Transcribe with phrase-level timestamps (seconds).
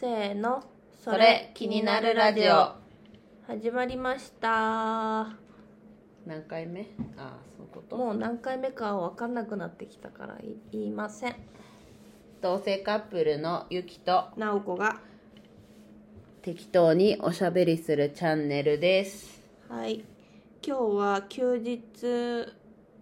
[0.00, 0.62] せーの。
[1.02, 2.76] それ気になるラジオ。
[3.48, 5.26] 始まりました。
[6.24, 6.82] 何回目？
[7.16, 7.96] ああそういうこと？
[7.96, 11.34] もう何回目か分かんなくなってきたからい言いません。
[12.40, 15.00] 同性カップルのゆきと直子が
[16.42, 19.42] 適当におしゃべりするチャンネルです。
[19.68, 20.04] はい。
[20.64, 22.52] 今日は休日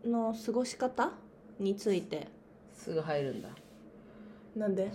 [0.09, 1.13] の過ごし方
[1.61, 2.29] について。
[2.73, 3.51] すぐ入るんだ。
[4.57, 4.91] なんで？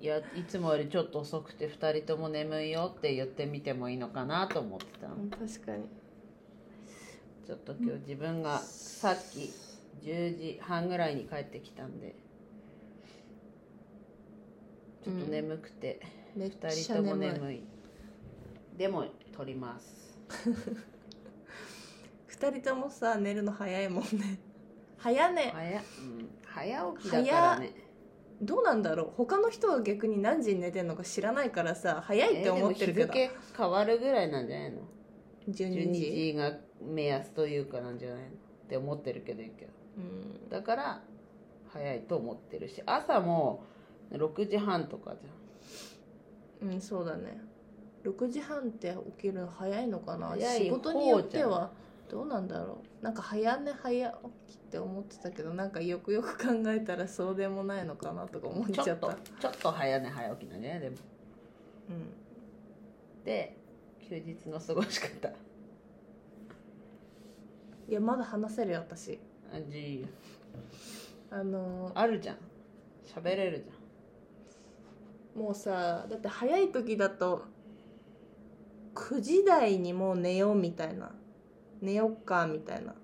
[0.00, 5.16] いやいつもよりちょっと遅くて2人とも眠いよって言ってみてもいいのかなと思ってたの。
[5.30, 5.84] 確かに。
[7.46, 9.52] ちょっと今日自分がさっき
[10.04, 12.14] 10時半ぐらいに帰ってきたんで
[15.04, 16.00] ちょっと眠くて、
[16.36, 17.62] めっ2ち人ともゃ眠い。
[18.78, 19.04] でも
[19.36, 20.16] 撮ります。
[22.26, 24.38] 二人ともさ寝るの早いもんね。
[24.96, 25.50] 早寝。
[25.50, 27.72] 早,、うん、早起きだからね
[28.42, 29.10] どうなんだろう？
[29.16, 34.78] 他の人は逆に何時に寝てんのか知らないからさ早いって思ってるけど、えー変わるぐらいなんじゃないの
[35.48, 36.00] ？12 12時。
[36.32, 38.30] 時が目安というかなんじゃないのっ
[38.68, 39.72] て思ってるけどいいけど。
[39.98, 40.48] うん。
[40.48, 41.02] だから
[41.72, 43.64] 早いと思ってるし朝も
[44.10, 47.40] 6時半とかじうんそうだね。
[48.04, 50.28] 6時半って起きるの早いのかな？
[50.28, 51.70] 早い仕事によっては
[52.12, 53.02] どうなんだろう。
[53.02, 54.10] なんか早寝早
[54.46, 60.96] 起きって思ってたけどなんかよくよく考えたらそうでもないのかなとか思っゃんちょっとちゃったちょっと早寝早起きなんじゃないでも。
[61.88, 63.56] うんで
[64.10, 65.28] 休日の過ごし方。
[67.88, 69.18] いやまだ話せるよ私。
[69.50, 70.06] あじ
[71.30, 72.36] あのーあるじゃん。
[73.06, 73.64] 喋れる
[75.34, 77.46] じもうさだって早い時だと
[78.94, 81.10] 9時台にもう寝ようみたいな
[81.82, 82.94] 寝よっかみたいな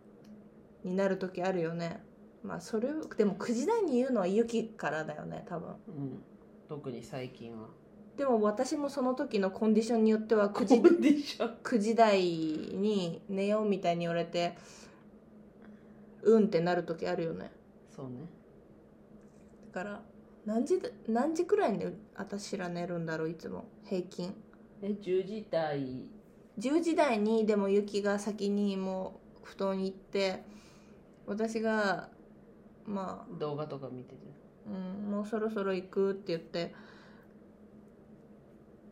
[0.84, 2.00] になる時あるよね。
[2.42, 5.74] まあそれでも9時台に言うのはユキからだよね多分。
[5.88, 6.22] うん、
[6.68, 7.68] 特に最近は。
[8.16, 11.58] でも私もその時のコンディションによっては9時コンディション。
[11.62, 14.56] 9時台に寝ようみたいに言われて
[16.22, 17.50] うんってなる時あるよね。
[17.94, 18.28] そうね。
[19.72, 20.02] だから
[20.46, 21.84] 何時何時くらいに
[22.14, 23.64] 私ら寝るんだろういつも。
[23.84, 24.34] 平均。
[24.80, 26.04] え10時台
[26.58, 30.42] 10時台にでもユキが先にもう布団に行って
[31.26, 32.08] 私が
[32.86, 34.16] ま動画とか見てて。
[34.66, 36.74] あ、うん、もうそろそろ行くって言って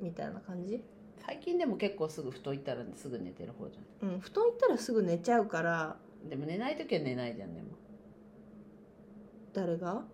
[0.00, 0.82] みたいな感じ？
[1.18, 7.68] 最近でも結構すぐ布団行ったらすぐ寝てる方じゃうん布団行ったらすぐ寝ちゃうからんでも寝ない時は寝ないじゃんでも。
[9.52, 10.04] 誰が？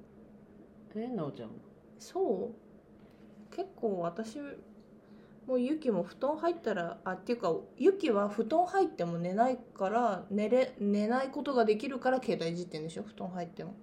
[0.95, 1.57] えなおちゃんも。
[1.99, 3.55] そう。
[3.55, 4.39] 結構私
[5.47, 13.03] もうユキも布団入ったらあっていうかユキは布団入っても寝ないから寝れ寝ないことができるから携帯いじってんでしょ？
[13.03, 13.75] 布団入っても。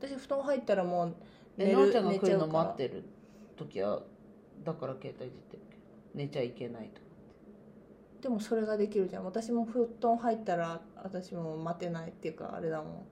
[0.00, 1.14] 私布団入ったらもう
[1.56, 3.04] えなおちゃんが寝来るの待ってる
[3.56, 4.02] 時は
[4.64, 5.76] だから携帯いじってるけ？
[5.76, 5.82] ど
[6.14, 7.00] 寝ちゃいけないと
[8.20, 9.24] でもそれができるじゃん。
[9.24, 13.06] 私も布団入ったら私も待てないっていうかあれだもん。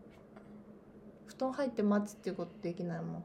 [1.26, 3.24] 布団入って待つっていうことできないもん。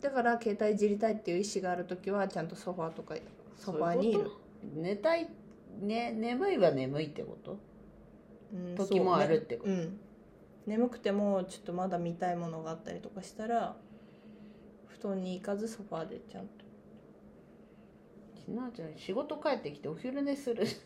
[0.00, 3.14] だから携帯いじりたいっていう意思がある時はちゃんとソファーとか
[3.56, 4.30] ソファーにいる
[4.74, 5.28] 寝たい
[5.80, 7.58] ね眠いは眠いってこと？
[8.52, 9.70] うん時もあるってこと？
[9.70, 9.82] そうね。
[9.82, 10.00] うん。
[10.66, 13.76] 眠くてもちょっとまだ見たいものがあったりとかしたら
[14.86, 16.64] 布団に行かずソファーでちゃんと。
[18.52, 20.66] なおちゃん仕事帰ってきてお昼寝する。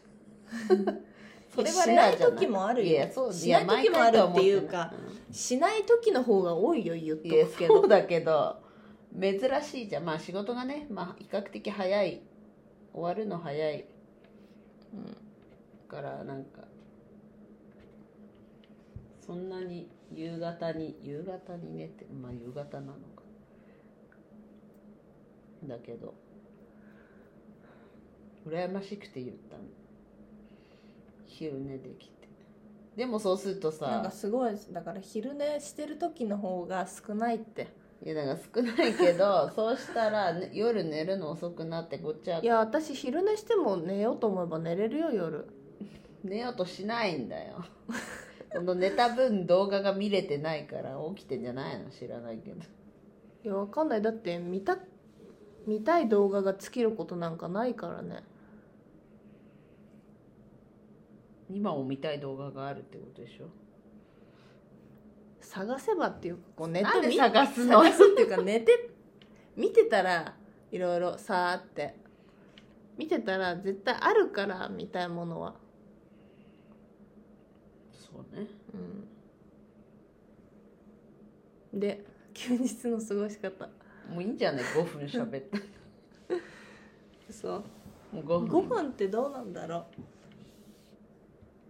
[1.54, 2.90] それいはしない時もあるよ。
[2.90, 7.80] いやそうしない時もあるっていうかや毎回とは思ってしない時の方が多いよ言っとくけど。
[7.80, 8.56] そうだけど。
[9.18, 10.04] 珍しいじゃん。
[10.04, 12.22] まあ仕事がね、まあ、比較的早い
[12.92, 13.86] 終わるの早い。
[14.94, 15.16] うん。
[15.88, 16.62] からなんか
[19.26, 23.22] そんなに夕方に夕方に寝てまあ夕方なのか。
[25.64, 26.14] だけど
[28.46, 29.62] 羨ましくて言ったの。
[31.26, 32.28] 昼寝できて。
[32.96, 37.68] でもそうするとさなんかすごいだから昼寝してる時の方が少ないって。
[38.04, 45.46] いやだから少ないけど そうしたら、ね夜寝るの遅くなってこっちはいや私昼寝しても寝ようと思えば寝れるよ夜。
[46.24, 47.64] 寝ようとしないんだよ。
[48.52, 51.90] その寝た分動画が見れてないから起きてんじゃないの？
[51.90, 52.56] 知らないけど。
[52.56, 54.02] いやわかんない。
[54.02, 54.78] だって見た
[55.66, 58.22] 見たい動画が尽きることなんかないからね。
[61.50, 63.48] 今も見たい動画があるってことでしょ？
[65.40, 67.82] 探せばっていうかこうネット見探すの？
[67.82, 68.90] 探すっていうか寝て
[69.56, 70.34] 見てたら
[70.70, 71.94] いろいろさーって。
[72.96, 75.54] 見てたら絶対あるから見たいものは。
[77.92, 78.48] そうね。
[81.72, 81.78] うん。
[81.78, 82.04] で
[82.34, 83.68] 休日の過ごし方。
[84.12, 85.58] もういいんじゃない？5分喋った。
[87.30, 87.62] 嘘も
[88.14, 89.84] う5 5分分ってどうなんだろ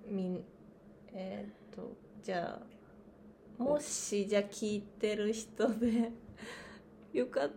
[0.08, 0.14] う。
[0.14, 0.42] みん
[1.12, 1.92] えーっと
[2.22, 2.66] じゃあ
[3.58, 6.12] もしじゃあ聞いてる人で
[7.12, 7.50] よかっ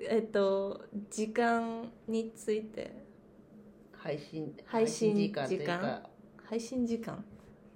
[0.00, 3.06] えっと時間について。
[3.92, 5.46] 配信配信時間。
[5.46, 6.02] という時か。
[6.48, 7.24] 配信時間。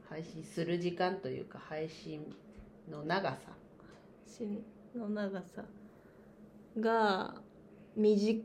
[0.08, 2.24] 配信する時間というか配信
[2.88, 3.38] の長さ。
[4.26, 4.46] し
[4.94, 5.64] の長さ
[6.78, 7.34] が
[7.96, 8.44] 短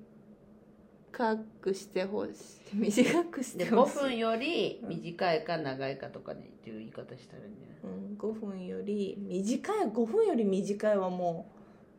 [1.61, 2.29] くしてほし
[2.73, 2.75] い。
[2.75, 3.97] 短くしでてほしい。
[3.97, 7.97] 5分より短いか長いかとかねっていう言い方したらいいんじゃない？
[7.97, 11.51] うん、5分より短い5分より短いはも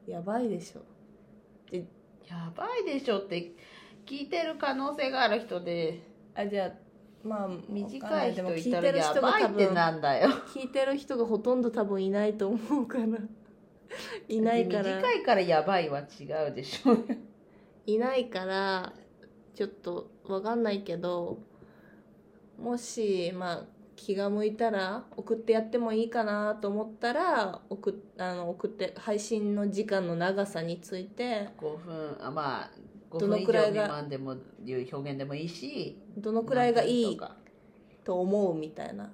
[0.06, 0.82] うやばいでしょ。
[1.70, 1.84] で
[2.28, 3.52] やばいでしょって
[4.06, 6.00] 聞いてる可能性がある人で。
[6.34, 6.72] あじゃあ
[7.26, 8.00] まあ短い人い。
[8.00, 10.28] たらやでも聞いてる人がばいってなんだよ。
[10.54, 13.04] 聞いてる人がほとんど多分いないと思うから。
[14.28, 14.84] いないから。
[14.84, 16.96] 短いからやばいは違うでしょ。
[17.86, 18.92] いないから
[19.58, 21.36] ちょっとわかんないけど
[22.62, 23.64] もしまあ
[23.96, 32.70] 気が向いたら送ってやってもいいかなと思ったら送っあの送って配信の時間の長さについて5分あまあ
[33.10, 37.20] 5ど分以上のくらいが未満でもいう表現でもいいしどのくらいがいい
[38.04, 39.10] と思うみたいな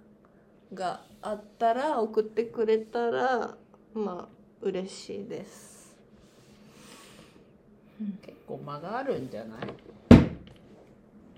[0.74, 3.56] があったら送ってくれたら
[3.94, 5.96] まあ嬉しいです。
[8.20, 9.60] 結構間があるんじゃない？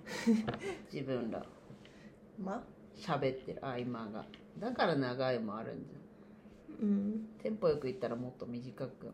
[0.93, 1.44] 自分ら。
[2.43, 2.55] ま？
[2.55, 2.62] あ
[2.97, 4.25] 喋ってる合間が。
[4.58, 5.85] だから長いもあるんじ
[6.81, 6.88] うん。
[6.88, 7.43] ゃん。
[7.43, 9.12] テンポよく言ったらもっと短く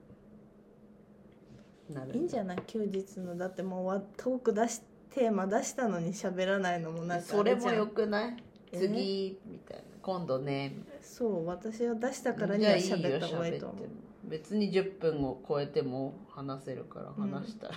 [1.93, 2.63] なるいいんじゃない？
[2.67, 3.37] 休日の。
[3.37, 8.37] だってもうわトーク出しテーマ出したのに喋らないのもなんかそれもよくくない？
[8.73, 8.79] え？
[8.79, 9.83] 次みたいな。
[10.01, 10.77] 今度ね。
[11.01, 13.87] そう私は出したからにはいいよ喋った方がいいと思う。
[14.25, 17.75] 別に10分を超えても話せるから話したら、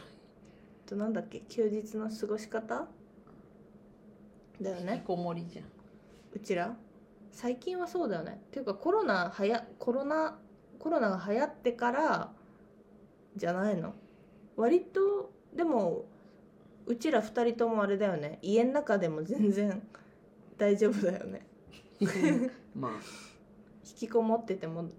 [0.85, 1.41] となんだっけ？
[1.49, 2.87] 休日の過ごし方？
[4.61, 5.65] だよ引きねこもりじゃん。
[6.33, 6.75] うちら？
[7.31, 8.41] 最近はそうだよね。
[8.47, 10.37] っていうかコロナはやコロナ
[10.79, 12.31] コロナが流行ってから
[13.35, 13.93] じゃないの。
[14.55, 16.05] 割とでも
[16.85, 18.39] うちら2人ともあれだよね。
[18.41, 19.81] 家の中でも全然
[20.57, 21.45] 大丈夫だよね。
[22.75, 22.91] まあ。
[23.87, 24.89] 引きこもってても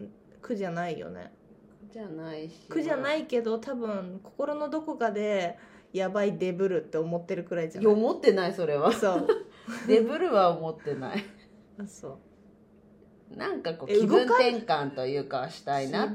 [0.40, 1.32] 苦じゃないよね。
[1.92, 2.66] じゃないし。
[2.68, 5.58] 苦じゃないけど多分心のどこかで
[5.92, 7.92] やばいデブルって思ってるくらいじゃない？
[7.92, 8.92] 思ってないそれは。
[8.92, 9.26] そう
[9.86, 11.24] デブルは思ってない。
[11.78, 12.18] あそ
[13.32, 16.08] うなんかこうえ気分転換というかしたいな。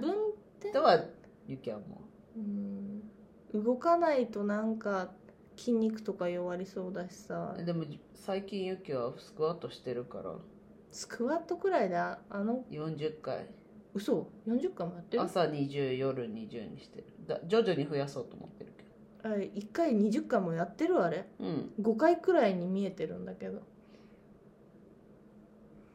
[0.73, 1.03] とは
[1.47, 2.01] ゆきは思
[2.37, 3.03] うん
[3.53, 5.11] 動かないとなんか
[5.57, 7.55] 筋肉とか弱りそうだしさ。
[7.59, 7.83] うでも
[8.13, 10.35] 最近ゆきはスクワットしてるから。
[10.91, 13.47] スクワットくらいでああの40回。
[13.93, 15.23] 嘘？40回もやってる？
[15.23, 17.05] 朝20夜20にしてる。
[17.27, 18.80] だ徐々に増やそうと思ってるけ
[19.23, 21.25] あれ1回20回もやってるあれ。
[21.39, 21.71] どうん。
[21.81, 23.61] 5回くらいに見えてるんだけど。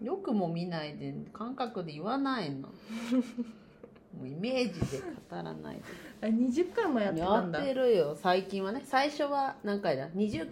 [0.03, 2.69] よくも見ないで感覚で言わないの。
[4.17, 5.83] もうイメージで語らないで。
[6.23, 7.59] あ20回もやってたんだ。
[7.59, 8.15] やってるよ。
[8.15, 8.83] 最近はね。
[8.85, 10.49] 最初は何回だ？20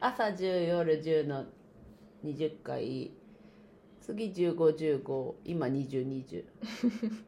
[0.00, 1.44] 朝10夜10の
[2.24, 3.10] 20回。
[4.04, 6.44] 次1515今2020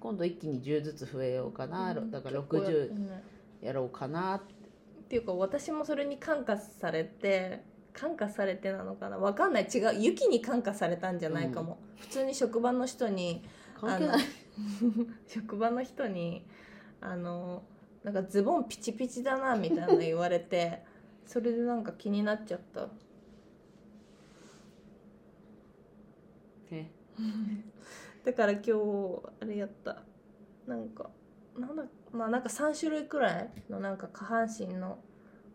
[0.00, 3.22] 今度一気に10ずつ増えようかな、だから結構やって60るね
[3.64, 4.42] やろうかなっ
[5.08, 5.16] て。
[5.16, 9.16] いうか私もそれに感化されて感化されてなのかな。
[9.16, 9.68] わかんない。
[9.72, 9.94] 違う。
[10.00, 13.42] ユキに感化されたんじゃないかも、普通に職場の人に
[13.80, 14.24] 関係ない。
[15.28, 16.44] 職場の人に
[17.00, 17.62] あの
[18.02, 20.84] なんかズボンピチピチだなみたいなの言われて
[21.26, 22.88] それでなんか気になっちゃった。
[26.70, 26.90] ね
[28.24, 28.72] だから今日
[29.40, 30.02] あれやった。
[30.66, 31.10] なんか
[31.56, 34.98] なんだまあなんか3種類くらいのなんか下半身の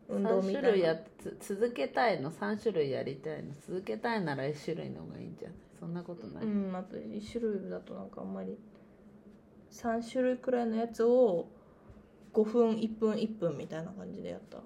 [0.10, 1.02] 運動3みた種類やいな
[1.40, 3.54] つ続けたいの？3種類やりたいの？
[3.66, 5.58] 続けたいなら1種類の方がいいんじゃない？
[5.80, 8.58] そんなことない、うんあと1種類だとなんかあんまり
[9.72, 11.48] 3種類くらいのやつを
[12.34, 14.58] 5分1分1分みたいな感じでやった。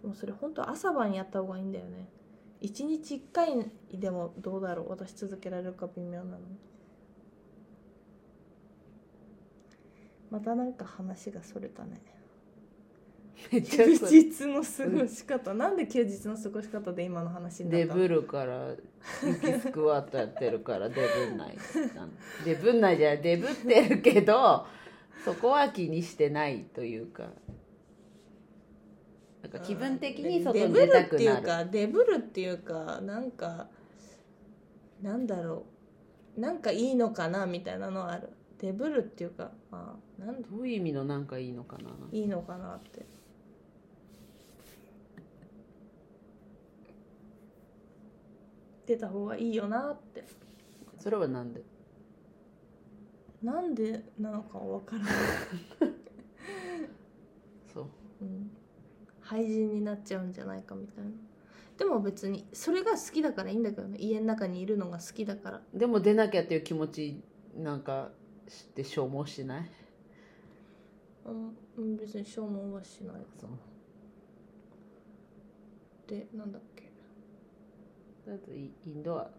[0.00, 2.08] でもそれ本当朝晩やった方がいいんだよね。
[2.62, 4.88] 1日1回でもどうだろう？
[4.90, 6.38] 私続けられるか微妙なの
[10.32, 12.00] またなんか話がそれたね。
[13.50, 15.52] めっちゃ休それ日の過ごし方。
[15.52, 18.00] なんで休日の過ごし方で今の話になったの？
[18.00, 18.70] デブるから
[19.22, 20.94] 雪スクワットやってるからデ
[21.28, 21.58] ブんない。
[22.46, 23.22] デブんないじゃない。
[23.22, 24.66] デブってるけど
[25.22, 27.24] そこは気にしてないというか。
[29.42, 33.66] なんか気分的に外に出たくデブルっていうなるかデブルっていうかなんか
[35.02, 35.66] なんだろ
[36.38, 36.40] う。
[36.40, 38.30] なんかいいのかなみたいなのはある
[38.62, 41.90] デブるっていうかまあなんどういう意味のなんかいいのかな？
[42.12, 43.04] いいのかなって。
[48.86, 50.24] 出た方がいいよなって。
[50.98, 51.62] それはなんで？
[53.42, 55.12] なんでなのかわからない、
[57.74, 57.86] そう。
[58.20, 58.50] うん、
[59.20, 61.10] 廃人になっちゃうんじゃないかみたいな。
[61.76, 63.98] でも別にそれが好きだからいいんだけどね。
[63.98, 65.60] 家の中にいるのが好きだから。
[65.74, 67.20] でも出なきゃっていう気持ち
[67.56, 68.10] なんか
[68.52, 69.70] して消耗しない？
[71.24, 73.16] うんうん別に消耗はしない。
[73.40, 73.50] そう。
[76.06, 76.90] でなんだっけ。
[78.26, 79.30] だってイインドア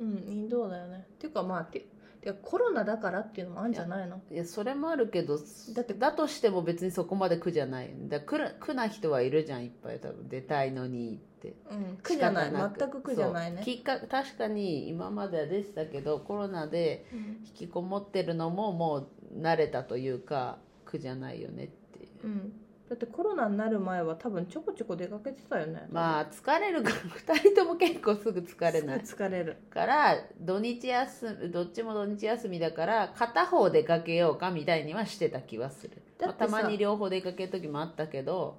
[0.00, 1.06] うんインドアだよね。
[1.14, 1.86] っていうかまあて
[2.26, 4.20] てかコロナだからっていうのもあるんじゃないの？
[4.30, 5.38] いやそれもあるけど
[5.74, 7.90] だってだとしても別にそこまで苦じゃない。
[8.08, 10.28] だから苦苦な人はいるじゃんいっぱい多分。
[10.28, 11.54] 出たいのにって。
[11.70, 12.50] うん苦じゃない。
[12.50, 13.62] 全く苦じゃないね。
[13.64, 17.18] きっか確かに今までは出てたけどコロナでうん。
[17.46, 19.08] 引きこもってるのももう
[19.40, 22.26] 慣れたというか苦じゃないよねっていう。
[22.26, 22.52] うん
[22.88, 25.88] だってコロナになる前は多分ちょこちょこ出かけてたよね。
[25.90, 26.96] まあ疲れるから
[27.36, 29.00] 2人とも結構すぐ疲れない。
[29.00, 29.56] 疲れる。
[29.70, 38.58] から土日休みどっちも土日休みだから片方出かけようかみたいにはしてた気はする、まあ、だってさたまに両方出かける時もあったけど。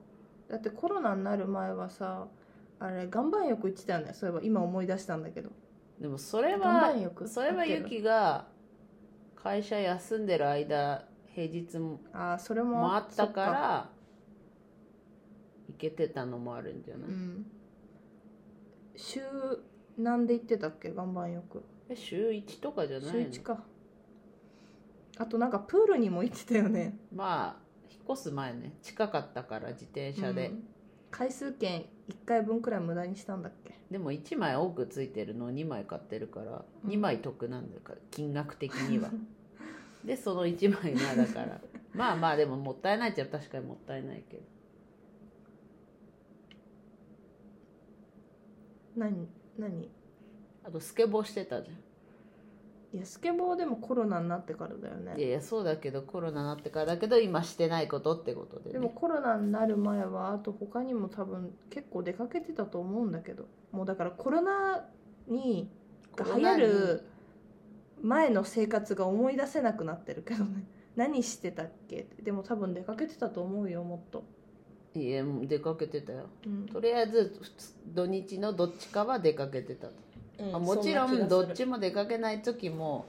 [0.49, 2.27] だってコロナになる前はさ
[2.79, 4.13] あれ岩盤浴行ってたよね。
[4.13, 5.49] そういえば今思い出したんだけど。
[6.01, 8.45] でもそれ岩は盤浴それはゆきが
[9.35, 13.89] 会社休んでる間平日もああそれももあったから
[15.67, 17.45] 行けてたのもあるんじゃない、うん。
[18.95, 19.19] 週
[19.97, 20.89] 何で行ってたっけ？
[20.89, 21.63] 岩盤浴。
[21.89, 23.63] え週1とかじゃない週の1か。
[25.17, 26.97] あとなんかプールにも行ってたよね。
[27.13, 28.73] まあ引っ越す前ね。
[28.81, 30.63] 近かったから自転車で、うん。
[31.09, 33.73] 回数券1回分くらい無駄にしたんだっけ？
[33.89, 36.89] でも1枚多くついてるのを2枚買ってるからうん。
[36.89, 39.09] 2枚得なんだから金額的には。
[40.05, 41.59] でその1枚がだから。
[41.93, 44.43] まあまあでももったいないっちゃ確かにもったいないけど
[48.97, 49.89] 何何？
[50.65, 51.73] あとスケボーしてたじゃ
[52.93, 55.13] いやスケボーでもコロナになってからだよね。
[55.15, 63.45] んいやいやそうだけどコロナになってからだけど今してないことってことで,、ね、でもコロナになる前はあと他にも多分結構出かけてたと思うんだけど。
[63.71, 64.85] もうだからコロナ
[65.27, 65.69] に
[66.15, 67.05] が流行る
[68.01, 70.63] 前の生活が思い出せなくなってるけどね。
[70.95, 72.07] 何してたっけ？
[72.23, 74.23] でも多分出かけてたと思うよもっと、
[75.01, 76.25] いやもう出かけてたよ。
[76.45, 76.65] うん。
[76.67, 77.39] とりあえず
[77.87, 79.87] 土日のどっちかは出かけてた。
[79.87, 79.93] と、
[80.39, 83.05] うんあもちろんどっちも出かけない時も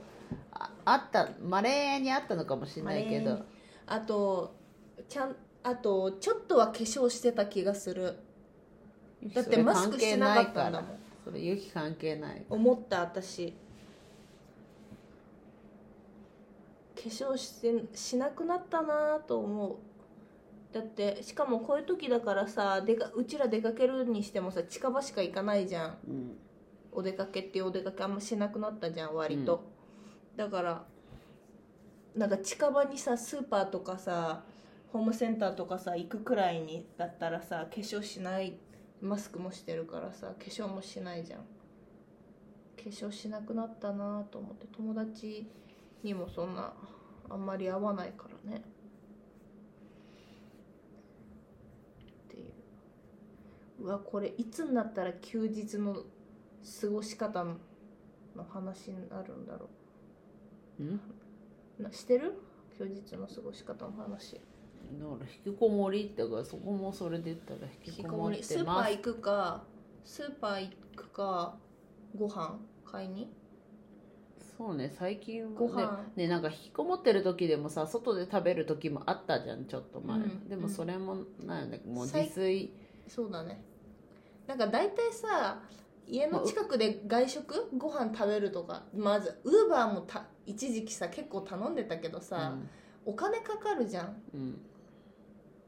[0.51, 3.39] ああったまれにあったのかもしれないけど。
[3.87, 4.55] あと
[5.07, 8.15] ちゃんあとちょっとは化粧してた気がする。
[9.33, 10.99] だってマスクしてなかったんだもん。
[11.25, 12.45] それ雪関係ない。
[12.49, 13.53] 思った私。
[16.95, 19.75] 化粧してしなくなったなと思う
[20.71, 25.97] だってしかもこういう時だからさ出かうちら出かけるにしてもさ近場しか行かないじゃん。
[26.07, 26.37] うん。
[26.91, 29.63] お出かけっていうお出かけあんましなくなったじゃん割と、
[30.35, 30.83] だから
[32.15, 34.43] なんか近場にさスーパーとかさ
[34.91, 38.57] ホームセンターとかさ行くくらいにだったらさ化粧しない
[39.01, 41.39] マスクもしてるからさ化粧もしないじゃん。
[41.41, 41.45] 化
[42.83, 45.47] 粧しなくなったなと思って友達
[46.01, 46.73] にもそんな
[47.29, 48.63] あんまり会わないからね
[52.27, 52.43] ってい
[53.81, 56.03] ううわこれいつになったら休日の
[56.81, 57.55] 過ごし方の
[58.49, 59.69] 話になるんだろ
[60.79, 60.83] う。
[60.83, 60.99] ん？
[61.79, 62.33] うなしてる？
[62.77, 64.33] 休日の過ごし方の話。
[64.33, 64.43] だか
[65.19, 69.63] ら引きこもりってかそこもそれで言ったら引きこもってスーパますー行くか
[70.03, 71.55] スーパー行くか
[72.17, 73.29] ご飯買いに？
[74.57, 76.03] そうね最近はご飯。
[76.15, 82.73] ねねなんか引きこもってる時でもさ外で食べる時もあったじゃんちょっと前、うんでもそれもなんだもう最自炊
[83.09, 83.61] そうだね。
[84.47, 85.61] なんか大体さ
[86.07, 92.55] 家の近くで外食ご飯食べるとかまずウーバーもた一時期さ結構頼んでたけどさ、
[93.05, 94.41] お金かかるじゃんうん。
[94.41, 94.61] うん。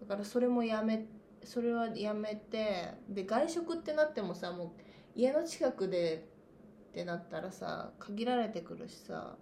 [0.02, 1.06] だからそれもやめ
[1.44, 4.70] それはやめてで外食ってなってもさもう
[5.16, 6.28] 家の近くで
[6.90, 9.38] ってなったらさ限られてくるしさ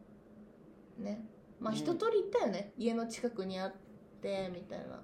[0.97, 1.25] ね。
[1.59, 1.77] まあうん。
[1.77, 3.73] 一通り行ったよね、家の近くにあっ
[4.21, 5.01] てみたいな。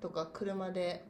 [0.00, 1.04] とか車で、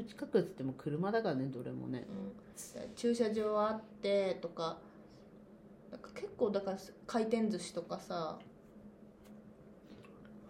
[0.00, 2.06] 近くっつっても車だからねどれもね。
[2.08, 4.78] うん、駐車場あってとか
[5.90, 8.38] なんか結構だから回転寿司とかさ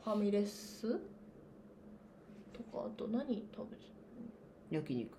[0.04, 1.00] ファミレス
[2.52, 3.82] とかあと何食べて
[4.70, 5.18] 焼肉。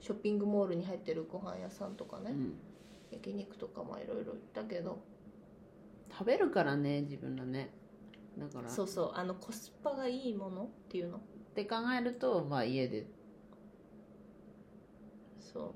[0.00, 2.54] ショッピングモールに入ってるご飯屋さんとかね、うん。
[3.12, 5.00] 焼肉とかもいろいろ行ったけど。
[6.10, 7.70] 食べるからね自分らね。
[8.36, 8.68] だから。
[8.68, 11.20] そうそうあのコスパがいいものっていうの
[11.52, 13.02] って考えるとまあ家で。
[13.02, 13.04] っ
[15.38, 15.74] そ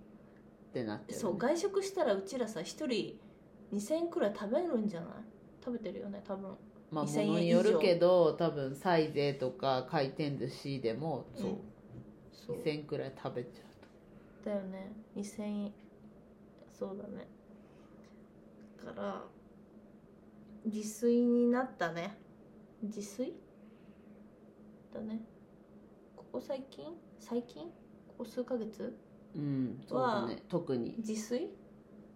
[0.73, 3.19] てなってる、ね、うそう外食したらうちらさ一人
[3.73, 5.11] 2000円くらい食べるんじゃない？
[5.63, 6.57] 食べてるよね多分。
[6.91, 11.51] まあ2000円物によるけど多分サイゼとか回転寿司でもそう、
[12.33, 12.57] そう。
[12.59, 13.65] 2000円くらい食べちゃ
[14.43, 14.93] うだよね。
[15.17, 15.73] 2000円。
[16.73, 17.27] そうだね。
[18.85, 19.25] だから
[20.65, 22.17] 自炊になったね。
[22.83, 23.35] 自炊？
[24.95, 25.21] だね
[26.37, 26.85] ここ最近？
[27.19, 27.63] 最近？
[28.09, 28.79] ここ数ヶ月？
[28.79, 28.93] と
[29.37, 30.43] うんそうだね。
[30.51, 30.95] 特に。
[30.99, 31.49] 自炊？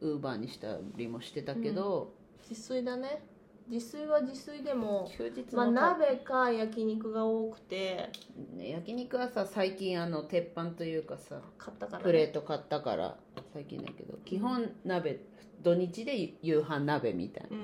[0.02, 2.12] ウーバーにしたりもしてたけど、
[2.46, 3.22] 自炊だね。
[3.66, 8.10] 自炊は自炊でも休日まあ鍋か焼肉が多くて。
[8.52, 13.16] ね焼肉はさ最近あの鉄板というかさ買ったから、ね、プレート買ったから
[13.54, 14.18] 最近だけど。
[14.26, 15.24] 基本鍋
[15.62, 17.56] 土日で夕飯鍋みたいな、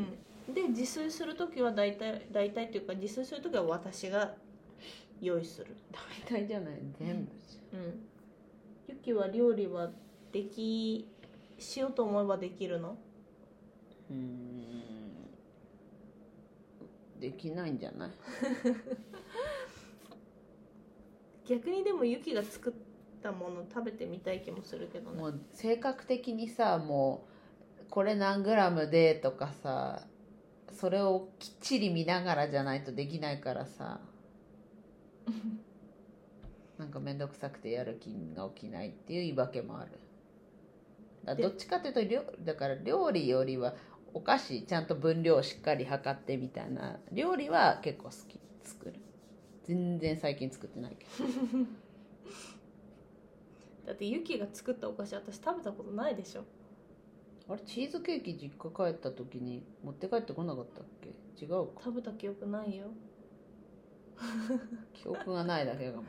[0.48, 4.36] うん、で自炊する時は大体大体っていうか自炊する時は私が
[5.20, 5.76] 用意する。
[5.92, 6.74] 大体じゃない。
[6.98, 8.06] 全部じうん。
[8.88, 9.90] ゆきは料理は
[10.32, 11.08] でき
[11.58, 12.96] しようと思えばできるの？
[14.10, 14.86] うーん。
[17.20, 18.10] できないんじゃない？
[21.48, 22.72] 逆にでもゆきが作っ
[23.22, 25.20] たもの食べてみたい気もするけどね。
[25.20, 27.24] もう性格的にさも
[27.80, 30.06] うこれ何グラムでとかさ
[30.72, 34.00] それをきっちり見ながらじゃないとできないからさ
[36.78, 39.92] なんか面倒くさくてやる気が起きないっていう言い訳もある。
[41.24, 43.74] だどっちかっていうと料だから料理よりは
[44.14, 47.00] お菓子ちゃんと分量しっかり測ってみたいな。
[47.12, 48.38] 料理は結構好き。
[48.62, 48.94] 作る。
[49.64, 51.10] 全然最近作ってないけど。
[53.86, 56.44] だってゆきが作ったお菓子私食べたことないでしょ。
[57.48, 61.10] あれチーズケーキ実家帰った時に持って帰ってこなかったっけ？
[61.44, 61.82] 違うか。
[61.84, 62.86] 食べた記憶ないよ
[64.92, 66.06] 記憶がないだけかもし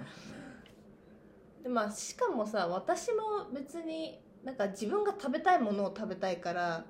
[1.63, 6.85] でまあしかもさ私も別になんか自分が食べたいものを食べたいから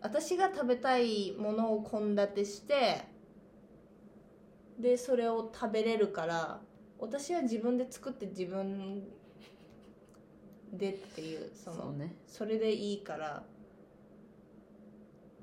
[0.00, 3.04] 私が食べたいものを献立して
[4.78, 6.60] でそれを食べれるから
[6.98, 9.02] 私は自分で作って自分
[10.72, 12.14] でっていうそのね。
[12.26, 13.42] それでいいから、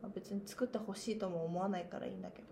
[0.01, 2.47] まあ、別に作ってほしいとも思わないからいいんだけど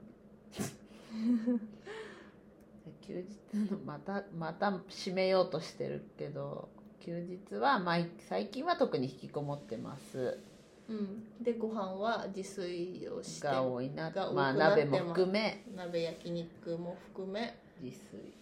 [3.02, 6.70] 休日のまたまた締めようとしてるけど
[7.00, 10.40] 休日は毎最近は特に引きこもってます。
[10.88, 11.44] うん。
[11.44, 14.12] でご飯は自炊をしてが多いな。
[14.34, 15.66] まあ鍋も含め。
[15.76, 18.34] 鍋焼肉も含め自炊。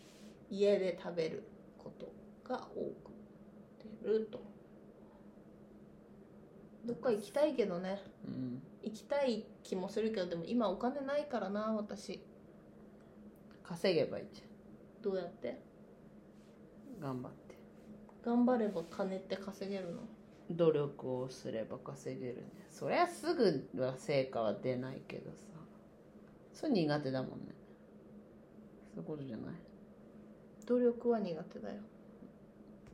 [0.50, 1.44] 家で食べる
[1.78, 2.12] こと
[2.44, 3.12] が多く
[4.04, 4.42] 出ると。
[6.86, 8.02] どっか行きたいけどね。
[8.26, 8.62] うん。
[8.84, 12.24] 行きたい気もするけどでも今お金ないからな私
[13.70, 14.42] 稼げばいいじ
[15.04, 15.62] どうやって？
[17.02, 17.56] ゃん頑張って。
[18.26, 20.02] 頑張れば金って稼げるの？
[20.50, 22.44] 努力をすれば稼げるね。
[22.72, 25.38] そりゃすぐは成果は出ないけどさ。
[26.52, 27.54] それ苦手だもんね。
[28.96, 29.56] そういうことじゃない？
[30.66, 31.76] 努力は苦手だよ。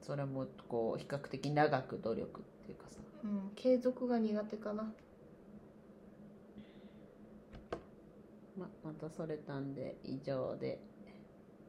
[0.02, 3.00] それもこう比較的長く努力っていうかさ。
[3.24, 4.92] うん継続が苦手かな
[8.58, 10.80] ままたそれたんで以上で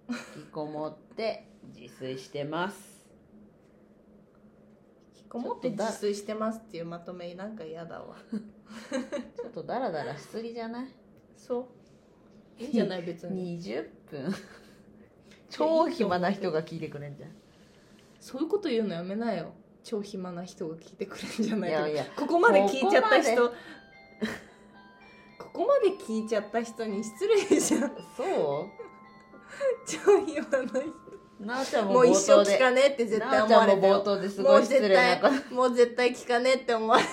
[0.09, 3.05] 引きこもって自炊してます。
[5.17, 8.17] 引きこもって自炊してますっていうまとめなんか嫌だわ。
[9.37, 10.89] ちょっとダラダラしすぎじゃない？
[11.37, 11.69] そ
[12.59, 12.63] う。
[12.63, 13.61] いいんじゃない別に。
[13.61, 14.33] 20分
[15.51, 17.31] 超暇な人が聞いてくれんじゃん。
[18.21, 19.53] そういうこと言うのやめなよ。
[19.83, 23.53] 超暇な人が聞いてくれるんじゃないかいやいやここまで聞いちゃった人
[25.57, 27.91] こまで聞いちゃった人に失礼じゃん。
[28.15, 28.69] そ
[29.87, 31.07] 超暇な人。
[31.39, 32.83] うなおちゃんももう一生聞かね。
[32.85, 35.55] えって絶対思われて冒頭ですごい失礼なこと。
[35.55, 37.09] もう絶対聞かねえって思われて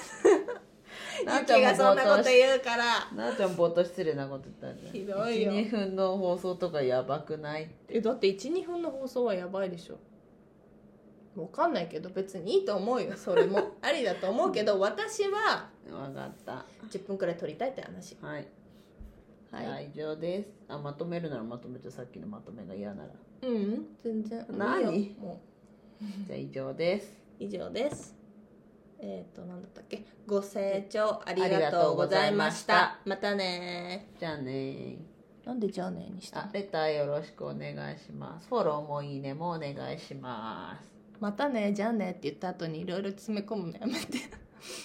[1.25, 3.11] なおちゃんもゆきがそんなこと言うから。
[3.15, 5.51] なおちゃん冒頭失礼なこと言ったんじゃんひどいよ。
[5.53, 9.95] 12分の放送とかやばくないえだって12分の放送はやばいでしょ
[11.35, 13.17] わかんないけど別にいいと思うよ。
[13.17, 13.75] それも。
[13.81, 16.65] ありだと思うけど私は分かった。
[16.89, 18.15] 10分くらい撮りたいって話。
[18.21, 18.47] はい、
[19.51, 20.49] はい、以上です。
[20.67, 23.09] あまとめるならまとめてさっきのまとめが嫌なら。
[23.41, 24.45] うん全然。
[24.49, 25.15] 何？
[25.19, 25.41] も
[26.27, 27.13] じゃあ以上です。
[27.39, 28.15] う以上です。
[28.99, 30.05] えっ、ー、と何だったっけ？
[30.27, 32.99] ご清聴ありがとうございました。
[33.05, 33.35] また。
[33.35, 34.97] ねじゃあね
[35.43, 36.47] なんでじゃあねにした？
[36.53, 38.47] レターよろしくお願いします。
[38.47, 40.92] フォローもいいねもお願いします
[41.23, 44.19] またねじゃあねって言った後にいろいろ詰め込むのやめて。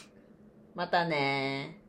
[0.72, 1.80] またね